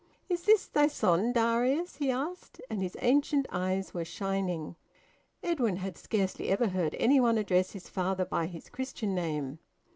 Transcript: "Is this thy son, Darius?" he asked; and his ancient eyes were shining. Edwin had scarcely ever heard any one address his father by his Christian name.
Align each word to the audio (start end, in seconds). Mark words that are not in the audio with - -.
"Is 0.29 0.41
this 0.41 0.65
thy 0.65 0.87
son, 0.87 1.31
Darius?" 1.31 1.97
he 1.97 2.09
asked; 2.09 2.59
and 2.71 2.81
his 2.81 2.97
ancient 3.01 3.45
eyes 3.51 3.93
were 3.93 4.03
shining. 4.03 4.75
Edwin 5.43 5.75
had 5.75 5.95
scarcely 5.95 6.49
ever 6.49 6.69
heard 6.69 6.95
any 6.95 7.19
one 7.19 7.37
address 7.37 7.73
his 7.73 7.87
father 7.87 8.25
by 8.25 8.47
his 8.47 8.67
Christian 8.67 9.13
name. 9.13 9.59